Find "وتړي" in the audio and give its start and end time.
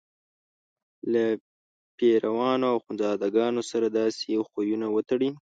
4.91-5.29